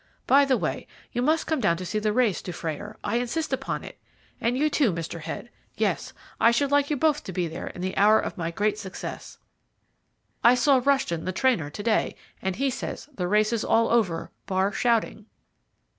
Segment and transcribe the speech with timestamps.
[0.25, 3.83] By the way, you must come down to see the race, Dufrayer; I insist upon
[3.83, 3.99] it,
[4.39, 5.21] and you too, Mr.
[5.21, 5.51] Head.
[5.77, 8.79] Yes, I should like you both to be there in the hour of my great
[8.79, 9.37] success.
[10.43, 14.31] I saw Rushton, the trainer, to day, and he says the race is all over,
[14.47, 15.27] bar shouting."